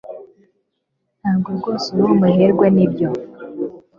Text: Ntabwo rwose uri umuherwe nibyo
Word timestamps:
Ntabwo 1.19 1.49
rwose 1.57 1.87
uri 1.97 2.07
umuherwe 2.15 2.65
nibyo 2.75 3.09